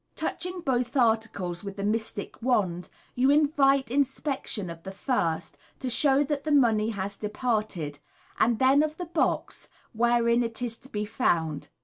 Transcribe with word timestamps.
Touching 0.15 0.61
both 0.61 0.97
articles 0.97 1.63
with 1.63 1.75
the 1.75 1.83
mystic 1.83 2.41
wand, 2.41 2.89
you 3.13 3.29
invite 3.29 3.91
inspection 3.91 4.67
of 4.67 4.81
the 4.81 4.89
first 4.91 5.59
to 5.77 5.91
show 5.91 6.23
that 6.23 6.43
the 6.43 6.51
money 6.51 6.89
has 6.89 7.15
departed, 7.15 7.99
and 8.39 8.57
then 8.57 8.81
of 8.81 8.97
the 8.97 9.05
box, 9.05 9.69
wherein 9.93 10.41
it 10.41 10.59
is 10.63 10.75
to 10.77 10.89
be 10.89 11.05
found. 11.05 11.67